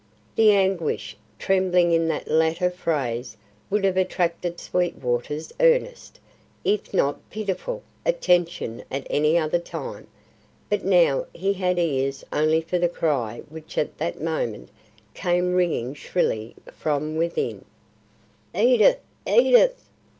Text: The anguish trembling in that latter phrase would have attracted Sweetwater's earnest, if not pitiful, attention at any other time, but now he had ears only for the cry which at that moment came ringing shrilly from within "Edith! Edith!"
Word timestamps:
The 0.35 0.51
anguish 0.53 1.15
trembling 1.37 1.91
in 1.91 2.07
that 2.07 2.27
latter 2.27 2.71
phrase 2.71 3.37
would 3.69 3.83
have 3.83 3.97
attracted 3.97 4.59
Sweetwater's 4.59 5.53
earnest, 5.59 6.19
if 6.65 6.91
not 6.91 7.19
pitiful, 7.29 7.83
attention 8.03 8.83
at 8.89 9.05
any 9.11 9.37
other 9.37 9.59
time, 9.59 10.07
but 10.71 10.83
now 10.83 11.27
he 11.35 11.53
had 11.53 11.77
ears 11.77 12.23
only 12.33 12.61
for 12.61 12.79
the 12.79 12.89
cry 12.89 13.43
which 13.49 13.77
at 13.77 13.99
that 13.99 14.19
moment 14.19 14.69
came 15.13 15.53
ringing 15.53 15.93
shrilly 15.93 16.55
from 16.71 17.15
within 17.15 17.63
"Edith! 18.55 19.01
Edith!" 19.27 19.85